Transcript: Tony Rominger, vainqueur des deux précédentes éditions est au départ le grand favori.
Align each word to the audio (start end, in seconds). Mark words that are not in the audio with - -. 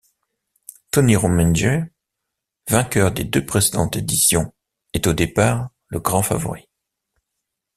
Tony 0.89 1.15
Rominger, 1.15 1.83
vainqueur 2.67 3.11
des 3.11 3.23
deux 3.23 3.45
précédentes 3.45 3.97
éditions 3.97 4.51
est 4.95 5.05
au 5.05 5.13
départ 5.13 5.69
le 5.89 5.99
grand 5.99 6.23
favori. 6.23 6.67